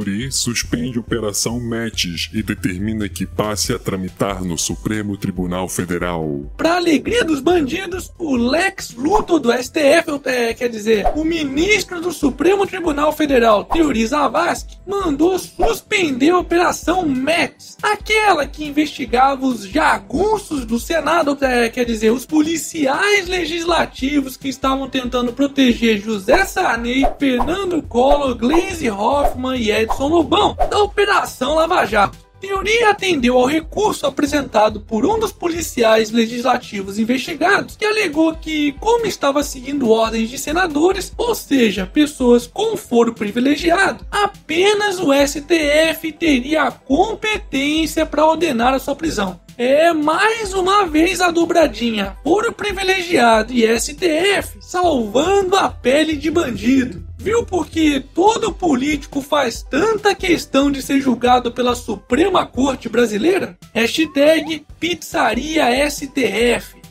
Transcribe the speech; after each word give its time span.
CPI 0.00 0.32
suspende 0.32 0.98
Operação 0.98 1.60
Metis 1.60 2.30
e 2.32 2.42
determina 2.42 3.08
que 3.08 3.26
passe 3.26 3.72
a 3.72 3.78
tramitar 3.78 4.42
no 4.42 4.56
Supremo 4.56 5.16
Tribunal 5.16 5.68
Federal. 5.68 6.50
Pra 6.56 6.76
alegria 6.76 7.24
dos 7.24 7.40
bandidos, 7.40 8.12
o 8.18 8.36
Lex 8.36 8.94
Luthor 8.96 9.38
do 9.38 9.52
STF, 9.52 10.20
é, 10.24 10.54
quer 10.54 10.68
dizer, 10.68 11.06
o 11.14 11.24
ministro 11.24 12.00
do 12.00 12.12
Supremo 12.12 12.66
Tribunal 12.66 13.12
Federal, 13.12 13.64
Teori 13.64 14.06
Zavascki, 14.06 14.78
mandou 14.86 15.38
suspender 15.38 16.30
a 16.30 16.38
Operação 16.38 17.06
Metis, 17.06 17.76
aquela 17.82 18.46
que 18.46 18.64
investigava 18.64 19.46
os 19.46 19.66
jagunços 19.66 20.64
do 20.64 20.78
Senado, 20.78 21.36
é, 21.40 21.68
quer 21.68 21.84
dizer, 21.84 22.10
os 22.10 22.26
policiais 22.26 23.28
legislativos 23.28 24.36
que 24.36 24.48
estavam 24.48 24.88
tentando 24.88 25.32
proteger 25.32 26.00
José 26.00 26.44
Sarney, 26.44 27.06
Fernando 27.18 27.82
Collor, 27.82 28.34
Gleisi 28.34 28.90
Hoffmann 28.90 29.60
e 29.60 29.72
Edson 29.84 30.08
Lobão 30.08 30.56
da 30.70 30.82
Operação 30.82 31.54
Lava 31.54 31.84
Jato. 31.84 32.18
Teoria 32.40 32.90
atendeu 32.90 33.38
ao 33.38 33.46
recurso 33.46 34.06
apresentado 34.06 34.80
por 34.80 35.06
um 35.06 35.18
dos 35.18 35.32
policiais 35.32 36.10
legislativos 36.10 36.98
investigados, 36.98 37.74
que 37.74 37.86
alegou 37.86 38.34
que, 38.34 38.72
como 38.72 39.06
estava 39.06 39.42
seguindo 39.42 39.90
ordens 39.90 40.28
de 40.28 40.36
senadores, 40.36 41.12
ou 41.16 41.34
seja, 41.34 41.86
pessoas 41.86 42.46
com 42.46 42.76
foro 42.76 43.14
privilegiado, 43.14 44.04
apenas 44.10 45.00
o 45.00 45.10
STF 45.14 46.12
teria 46.12 46.64
a 46.64 46.70
competência 46.70 48.04
para 48.04 48.26
ordenar 48.26 48.74
a 48.74 48.78
sua 48.78 48.94
prisão. 48.94 49.40
É 49.56 49.92
mais 49.92 50.52
uma 50.52 50.84
vez 50.84 51.20
a 51.20 51.30
dobradinha 51.30 52.16
foro 52.24 52.52
privilegiado 52.52 53.52
e 53.52 53.64
STF 53.78 54.58
salvando 54.60 55.56
a 55.56 55.68
pele 55.68 56.16
de 56.16 56.30
bandido. 56.30 57.03
Viu 57.16 57.44
porque 57.44 58.04
todo 58.12 58.52
político 58.52 59.22
faz 59.22 59.62
tanta 59.62 60.14
questão 60.14 60.70
de 60.70 60.82
ser 60.82 61.00
julgado 61.00 61.52
pela 61.52 61.74
Suprema 61.74 62.44
Corte 62.46 62.88
Brasileira? 62.88 63.56
Hashtag 63.72 64.66
Pizzaria 64.78 65.90
STF. 65.90 66.83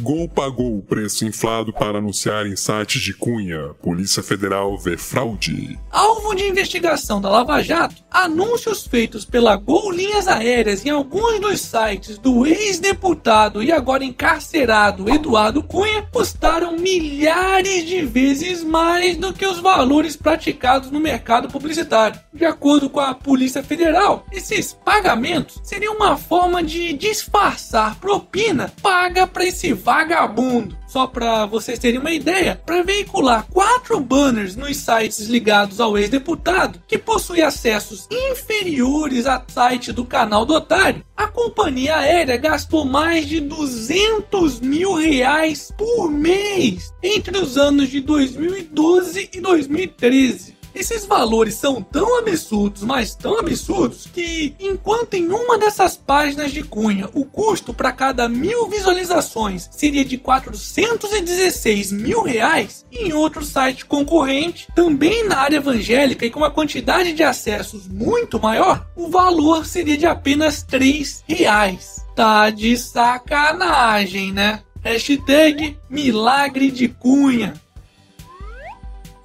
Gol 0.00 0.28
pagou 0.28 0.76
o 0.76 0.82
preço 0.82 1.24
inflado 1.24 1.72
para 1.72 1.98
anunciar 1.98 2.46
em 2.46 2.54
sites 2.54 3.00
de 3.00 3.14
Cunha. 3.14 3.70
Polícia 3.82 4.22
Federal 4.22 4.76
vê 4.76 4.96
fraude. 4.98 5.78
Alvo 5.90 6.34
de 6.34 6.44
investigação 6.44 7.18
da 7.18 7.30
Lava 7.30 7.62
Jato, 7.62 8.04
anúncios 8.10 8.86
feitos 8.86 9.24
pela 9.24 9.56
Gol 9.56 9.90
Linhas 9.90 10.28
Aéreas 10.28 10.84
em 10.84 10.90
alguns 10.90 11.40
dos 11.40 11.62
sites 11.62 12.18
do 12.18 12.46
ex-deputado 12.46 13.62
e 13.62 13.72
agora 13.72 14.04
encarcerado 14.04 15.08
Eduardo 15.08 15.62
Cunha 15.62 16.06
custaram 16.12 16.76
milhares 16.76 17.86
de 17.86 18.04
vezes 18.04 18.62
mais 18.62 19.16
do 19.16 19.32
que 19.32 19.46
os 19.46 19.60
valores 19.60 20.14
praticados 20.14 20.90
no 20.90 21.00
mercado 21.00 21.48
publicitário. 21.48 22.20
De 22.34 22.44
acordo 22.44 22.90
com 22.90 23.00
a 23.00 23.14
Polícia 23.14 23.62
Federal, 23.62 24.26
esses 24.30 24.74
pagamentos 24.74 25.58
seriam 25.64 25.96
uma 25.96 26.18
forma 26.18 26.62
de 26.62 26.92
disfarçar 26.92 27.98
propina 27.98 28.70
paga 28.82 29.26
para 29.26 29.46
esse 29.46 29.72
vagabundo. 29.86 30.76
Só 30.88 31.06
para 31.06 31.46
vocês 31.46 31.78
terem 31.78 32.00
uma 32.00 32.10
ideia, 32.10 32.60
para 32.66 32.82
veicular 32.82 33.46
quatro 33.46 34.00
banners 34.00 34.56
nos 34.56 34.76
sites 34.78 35.28
ligados 35.28 35.78
ao 35.78 35.96
ex-deputado, 35.96 36.82
que 36.88 36.98
possui 36.98 37.40
acessos 37.40 38.08
inferiores 38.10 39.26
ao 39.26 39.44
site 39.46 39.92
do 39.92 40.04
canal 40.04 40.44
do 40.44 40.54
otário, 40.54 41.04
a 41.16 41.28
companhia 41.28 41.98
aérea 41.98 42.36
gastou 42.36 42.84
mais 42.84 43.26
de 43.28 43.40
200 43.40 44.60
mil 44.60 44.94
reais 44.94 45.72
por 45.78 46.10
mês 46.10 46.92
entre 47.00 47.38
os 47.38 47.56
anos 47.56 47.88
de 47.88 48.00
2012 48.00 49.30
e 49.32 49.40
2013. 49.40 50.55
Esses 50.76 51.06
valores 51.06 51.54
são 51.54 51.80
tão 51.80 52.18
absurdos, 52.18 52.82
mas 52.82 53.14
tão 53.14 53.38
absurdos, 53.38 54.06
que 54.12 54.54
enquanto 54.60 55.14
em 55.14 55.26
uma 55.26 55.56
dessas 55.56 55.96
páginas 55.96 56.52
de 56.52 56.62
Cunha 56.62 57.08
o 57.14 57.24
custo 57.24 57.72
para 57.72 57.90
cada 57.92 58.28
mil 58.28 58.68
visualizações 58.68 59.70
seria 59.72 60.04
de 60.04 60.18
416 60.18 61.92
mil 61.92 62.20
reais, 62.22 62.84
em 62.92 63.14
outro 63.14 63.42
site 63.42 63.86
concorrente, 63.86 64.68
também 64.74 65.26
na 65.26 65.38
área 65.38 65.56
evangélica 65.56 66.26
e 66.26 66.30
com 66.30 66.40
uma 66.40 66.50
quantidade 66.50 67.14
de 67.14 67.22
acessos 67.22 67.88
muito 67.88 68.38
maior, 68.38 68.86
o 68.94 69.08
valor 69.08 69.64
seria 69.64 69.96
de 69.96 70.04
apenas 70.04 70.62
3 70.62 71.24
reais. 71.26 72.04
Tá 72.14 72.50
de 72.50 72.76
sacanagem, 72.76 74.30
né? 74.30 74.60
Hashtag 74.82 75.78
Milagre 75.88 76.70
de 76.70 76.86
Cunha. 76.86 77.54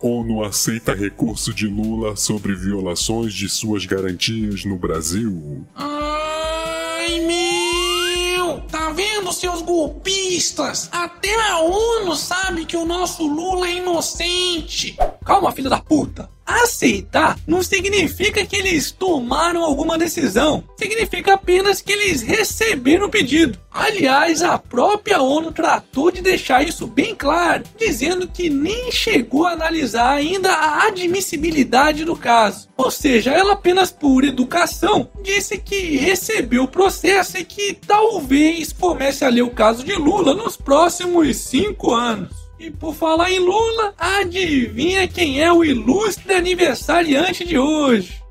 ONU 0.01 0.43
aceita 0.43 0.93
recurso 0.93 1.53
de 1.53 1.67
Lula 1.67 2.15
sobre 2.15 2.55
violações 2.55 3.33
de 3.33 3.47
suas 3.47 3.85
garantias 3.85 4.65
no 4.65 4.77
Brasil. 4.77 5.65
Ai, 5.75 7.19
meu! 7.19 8.61
Tá 8.61 8.91
vendo, 8.91 9.31
seus 9.31 9.61
golpistas? 9.61 10.89
Até 10.91 11.35
a 11.49 11.59
ONU 11.59 12.15
sabe 12.15 12.65
que 12.65 12.75
o 12.75 12.85
nosso 12.85 13.27
Lula 13.27 13.67
é 13.67 13.77
inocente. 13.77 14.97
Calma, 15.23 15.51
filha 15.51 15.69
da 15.69 15.79
puta. 15.79 16.29
Aceitar 16.51 17.39
não 17.47 17.63
significa 17.63 18.45
que 18.45 18.57
eles 18.57 18.91
tomaram 18.91 19.63
alguma 19.63 19.97
decisão, 19.97 20.63
significa 20.77 21.35
apenas 21.35 21.81
que 21.81 21.93
eles 21.93 22.21
receberam 22.21 23.05
o 23.05 23.09
pedido. 23.09 23.57
Aliás, 23.71 24.43
a 24.43 24.57
própria 24.57 25.21
ONU 25.21 25.53
tratou 25.53 26.11
de 26.11 26.21
deixar 26.21 26.67
isso 26.67 26.85
bem 26.85 27.15
claro, 27.15 27.63
dizendo 27.79 28.27
que 28.27 28.49
nem 28.49 28.91
chegou 28.91 29.45
a 29.45 29.53
analisar 29.53 30.11
ainda 30.11 30.51
a 30.51 30.87
admissibilidade 30.87 32.03
do 32.03 32.17
caso. 32.17 32.67
Ou 32.75 32.91
seja, 32.91 33.31
ela 33.31 33.53
apenas 33.53 33.89
por 33.89 34.25
educação 34.25 35.09
disse 35.23 35.57
que 35.57 35.95
recebeu 35.95 36.63
o 36.63 36.67
processo 36.67 37.37
e 37.37 37.45
que 37.45 37.73
talvez 37.73 38.73
comece 38.73 39.23
a 39.23 39.29
ler 39.29 39.43
o 39.43 39.51
caso 39.51 39.85
de 39.85 39.93
Lula 39.93 40.33
nos 40.33 40.57
próximos 40.57 41.37
cinco 41.37 41.93
anos. 41.93 42.40
E 42.61 42.69
por 42.69 42.93
falar 42.93 43.31
em 43.31 43.39
Lula, 43.39 43.95
adivinha 43.97 45.07
quem 45.07 45.41
é 45.41 45.51
o 45.51 45.65
ilustre 45.65 46.31
aniversariante 46.35 47.43
de 47.43 47.57
hoje? 47.57 48.21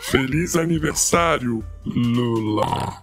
Feliz 0.00 0.56
aniversário, 0.56 1.62
Lula! 1.84 3.02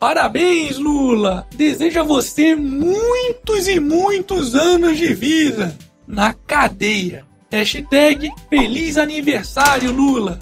Parabéns, 0.00 0.78
Lula! 0.78 1.46
Desejo 1.54 2.00
a 2.00 2.02
você 2.02 2.54
muitos 2.54 3.68
e 3.68 3.78
muitos 3.78 4.54
anos 4.54 4.96
de 4.96 5.12
vida 5.12 5.76
na 6.08 6.32
cadeia. 6.32 7.26
Hashtag 7.52 8.32
Feliz 8.48 8.96
Aniversário, 8.96 9.92
Lula! 9.92 10.38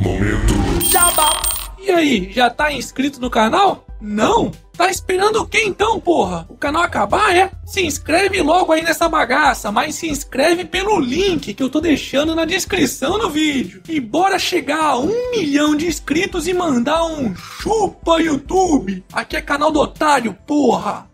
Momento. 0.00 0.52
Jabá! 0.90 1.30
E 1.78 1.92
aí, 1.92 2.32
já 2.32 2.50
tá 2.50 2.72
inscrito 2.72 3.20
no 3.20 3.30
canal? 3.30 3.86
Não? 4.00 4.50
Tá 4.76 4.90
esperando 4.90 5.36
o 5.36 5.46
que 5.46 5.58
então, 5.58 5.98
porra? 5.98 6.44
O 6.50 6.56
canal 6.56 6.82
acabar, 6.82 7.34
é? 7.34 7.50
Se 7.64 7.80
inscreve 7.84 8.42
logo 8.42 8.72
aí 8.72 8.82
nessa 8.82 9.08
bagaça, 9.08 9.72
mas 9.72 9.94
se 9.94 10.06
inscreve 10.06 10.66
pelo 10.66 11.00
link 11.00 11.54
que 11.54 11.62
eu 11.62 11.70
tô 11.70 11.80
deixando 11.80 12.34
na 12.34 12.44
descrição 12.44 13.18
do 13.18 13.30
vídeo. 13.30 13.80
E 13.88 13.98
bora 13.98 14.38
chegar 14.38 14.84
a 14.84 14.98
um 14.98 15.30
milhão 15.30 15.74
de 15.74 15.86
inscritos 15.86 16.46
e 16.46 16.52
mandar 16.52 17.06
um 17.06 17.34
chupa 17.34 18.20
YouTube. 18.20 19.02
Aqui 19.12 19.36
é 19.36 19.40
canal 19.40 19.72
do 19.72 19.80
otário, 19.80 20.36
porra. 20.46 21.08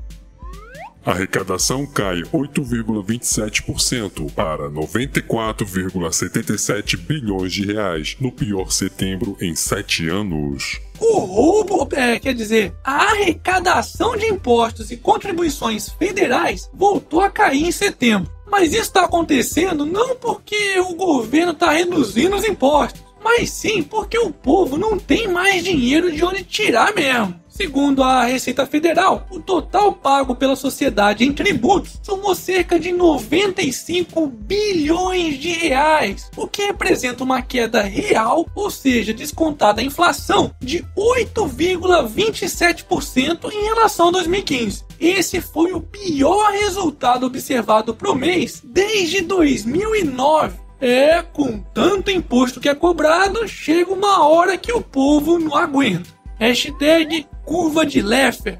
Arrecadação 1.04 1.84
cai 1.84 2.22
8,27% 2.22 4.30
para 4.32 4.70
94,77 4.70 6.96
bilhões 6.96 7.52
de 7.52 7.66
reais 7.66 8.16
no 8.20 8.30
pior 8.30 8.70
setembro 8.70 9.36
em 9.40 9.56
sete 9.56 10.08
anos. 10.08 10.80
O 11.04 11.18
roubo, 11.18 11.88
é, 11.96 12.16
quer 12.20 12.32
dizer, 12.32 12.72
a 12.84 13.10
arrecadação 13.10 14.16
de 14.16 14.26
impostos 14.26 14.92
e 14.92 14.96
contribuições 14.96 15.88
federais 15.88 16.70
voltou 16.72 17.20
a 17.20 17.28
cair 17.28 17.66
em 17.66 17.72
setembro. 17.72 18.32
Mas 18.46 18.72
isso 18.72 18.82
está 18.82 19.04
acontecendo 19.04 19.84
não 19.84 20.14
porque 20.14 20.78
o 20.78 20.94
governo 20.94 21.50
está 21.50 21.72
reduzindo 21.72 22.36
os 22.36 22.44
impostos, 22.44 23.02
mas 23.20 23.50
sim 23.50 23.82
porque 23.82 24.16
o 24.16 24.30
povo 24.30 24.78
não 24.78 24.96
tem 24.96 25.26
mais 25.26 25.64
dinheiro 25.64 26.12
de 26.12 26.24
onde 26.24 26.44
tirar 26.44 26.94
mesmo. 26.94 27.41
Segundo 27.52 28.02
a 28.02 28.24
Receita 28.24 28.64
Federal, 28.64 29.26
o 29.30 29.38
total 29.38 29.92
pago 29.92 30.34
pela 30.34 30.56
sociedade 30.56 31.22
em 31.22 31.34
tributos 31.34 32.00
somou 32.02 32.34
cerca 32.34 32.80
de 32.80 32.92
95 32.92 34.26
bilhões 34.26 35.38
de 35.38 35.50
reais, 35.50 36.30
o 36.34 36.48
que 36.48 36.62
representa 36.62 37.22
uma 37.22 37.42
queda 37.42 37.82
real, 37.82 38.46
ou 38.54 38.70
seja, 38.70 39.12
descontada 39.12 39.82
a 39.82 39.84
inflação, 39.84 40.50
de 40.60 40.82
8,27% 40.96 43.52
em 43.52 43.64
relação 43.64 44.08
a 44.08 44.12
2015. 44.12 44.84
Esse 44.98 45.42
foi 45.42 45.74
o 45.74 45.80
pior 45.82 46.52
resultado 46.52 47.26
observado 47.26 47.94
para 47.94 48.10
o 48.10 48.14
mês 48.14 48.62
desde 48.64 49.20
2009. 49.20 50.56
É, 50.80 51.20
com 51.20 51.58
tanto 51.74 52.10
imposto 52.10 52.58
que 52.58 52.70
é 52.70 52.74
cobrado, 52.74 53.46
chega 53.46 53.92
uma 53.92 54.26
hora 54.26 54.56
que 54.56 54.72
o 54.72 54.80
povo 54.80 55.38
não 55.38 55.54
aguenta. 55.54 56.08
Hashtag 56.40 57.26
curva 57.44 57.84
de 57.84 58.02
Leffer. 58.02 58.58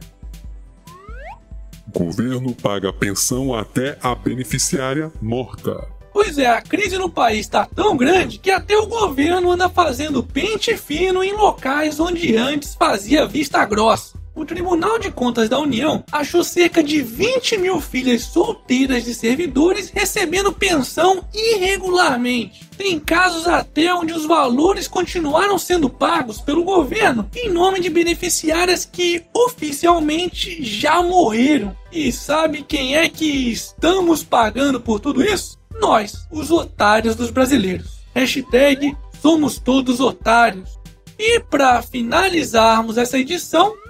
Governo 1.89 2.55
paga 2.55 2.93
pensão 2.93 3.55
até 3.55 3.99
a 4.03 4.15
beneficiária 4.15 5.13
morta. 5.21 5.87
Pois 6.13 6.37
é, 6.39 6.47
a 6.47 6.61
crise 6.61 6.99
no 6.99 7.09
país 7.09 7.41
está 7.41 7.65
tão 7.65 7.97
grande 7.97 8.39
que 8.39 8.51
até 8.51 8.77
o 8.77 8.87
governo 8.87 9.51
anda 9.51 9.69
fazendo 9.69 10.23
pente 10.23 10.77
fino 10.77 11.23
em 11.23 11.33
locais 11.33 11.99
onde 11.99 12.37
antes 12.37 12.75
fazia 12.75 13.27
vista 13.27 13.65
grossa. 13.65 14.22
O 14.43 14.45
Tribunal 14.45 14.99
de 14.99 15.09
Contas 15.09 15.49
da 15.49 15.57
União 15.57 16.03
achou 16.11 16.43
cerca 16.43 16.83
de 16.83 17.01
20 17.01 17.59
mil 17.59 17.81
filhas 17.81 18.23
solteiras 18.23 19.05
de 19.05 19.15
servidores 19.15 19.89
recebendo 19.89 20.53
pensão 20.53 21.25
irregularmente. 21.33 22.69
Tem 22.77 22.99
casos 22.99 23.47
até 23.47 23.95
onde 23.95 24.13
os 24.13 24.27
valores 24.27 24.89
continuaram 24.89 25.57
sendo 25.59 25.89
pagos 25.89 26.41
pelo 26.41 26.65
governo 26.65 27.31
em 27.37 27.51
nome 27.51 27.79
de 27.79 27.89
beneficiárias 27.89 28.85
que 28.85 29.23
oficialmente 29.33 30.61
já 30.61 31.01
morreram. 31.01 31.77
E 31.93 32.11
sabe 32.11 32.65
quem 32.65 32.97
é 32.97 33.09
que 33.09 33.53
estamos 33.53 34.25
pagando 34.25 34.81
por 34.81 34.99
tudo 34.99 35.23
isso? 35.23 35.57
Nós, 35.81 36.27
os 36.33 36.51
otários 36.51 37.15
dos 37.15 37.31
brasileiros. 37.31 38.01
Hashtag 38.13 38.97
somos 39.21 39.61
todos 39.61 40.01
otários. 40.01 40.69
E 41.17 41.39
para 41.39 41.81
finalizarmos 41.81 42.99
essa 42.99 43.17
edição, 43.17 43.81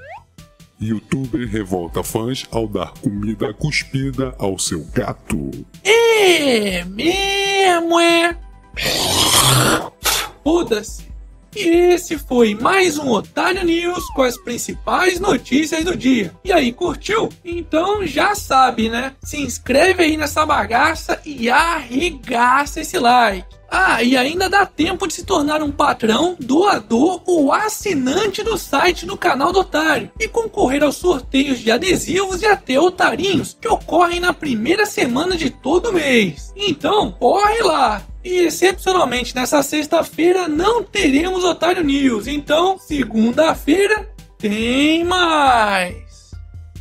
Youtuber 0.82 1.48
revolta 1.48 2.02
fãs 2.02 2.44
ao 2.50 2.66
dar 2.66 2.92
comida 2.94 3.54
cuspida 3.54 4.34
ao 4.38 4.58
seu 4.58 4.84
gato. 4.92 5.50
É 5.84 6.84
mesmo, 6.84 8.00
é? 8.00 8.36
Foda-se. 10.42 11.12
E 11.54 11.92
esse 11.92 12.18
foi 12.18 12.54
mais 12.54 12.98
um 12.98 13.10
Otário 13.10 13.62
News 13.62 14.04
com 14.14 14.22
as 14.22 14.38
principais 14.38 15.20
notícias 15.20 15.84
do 15.84 15.94
dia. 15.94 16.32
E 16.42 16.50
aí, 16.50 16.72
curtiu? 16.72 17.28
Então 17.44 18.06
já 18.06 18.34
sabe, 18.34 18.88
né? 18.88 19.12
Se 19.22 19.38
inscreve 19.38 20.02
aí 20.02 20.16
nessa 20.16 20.46
bagaça 20.46 21.20
e 21.26 21.50
arregaça 21.50 22.80
esse 22.80 22.98
like. 22.98 23.46
Ah, 23.74 24.02
e 24.02 24.18
ainda 24.18 24.50
dá 24.50 24.66
tempo 24.66 25.06
de 25.06 25.14
se 25.14 25.24
tornar 25.24 25.62
um 25.62 25.72
patrão, 25.72 26.36
doador 26.38 27.22
ou 27.24 27.50
assinante 27.50 28.42
do 28.42 28.58
site 28.58 29.06
do 29.06 29.16
canal 29.16 29.50
do 29.50 29.60
Otário 29.60 30.10
e 30.20 30.28
concorrer 30.28 30.82
aos 30.84 30.96
sorteios 30.96 31.58
de 31.58 31.70
adesivos 31.70 32.42
e 32.42 32.46
até 32.46 32.78
otarinhos 32.78 33.56
que 33.58 33.66
ocorrem 33.66 34.20
na 34.20 34.34
primeira 34.34 34.84
semana 34.84 35.38
de 35.38 35.48
todo 35.48 35.90
mês. 35.90 36.52
Então, 36.54 37.12
corre 37.12 37.62
lá! 37.62 38.02
E 38.22 38.40
excepcionalmente 38.40 39.34
nessa 39.34 39.62
sexta-feira 39.62 40.46
não 40.46 40.82
teremos 40.82 41.42
Otário 41.42 41.82
News, 41.82 42.26
então 42.26 42.78
segunda-feira 42.78 44.06
tem 44.36 45.02
mais! 45.02 46.01